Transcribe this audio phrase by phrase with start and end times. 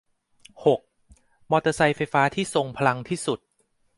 [0.65, 0.81] หก
[1.51, 3.39] มอเตอร์ไซค์ไฟฟ้าที่ทรงพลังที่สุด